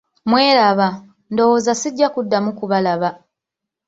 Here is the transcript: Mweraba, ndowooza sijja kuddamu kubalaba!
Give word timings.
Mweraba, 0.29 0.87
ndowooza 1.31 1.71
sijja 1.81 2.07
kuddamu 2.13 2.51
kubalaba! 2.59 3.09